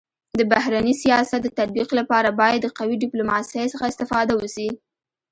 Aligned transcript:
د 0.39 0.41
بهرني 0.51 0.93
سیاست 1.03 1.39
د 1.43 1.47
تطبيق 1.59 1.89
لپاره 1.99 2.29
باید 2.41 2.59
د 2.63 2.67
قوي 2.77 2.95
ډيپلوماسی 3.03 3.65
څخه 3.73 3.89
استفاده 3.91 4.33
وسي. 4.37 4.69